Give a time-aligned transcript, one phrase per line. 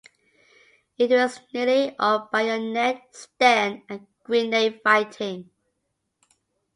[0.97, 5.51] It was nearly all bayonet, Sten and grenade fighting.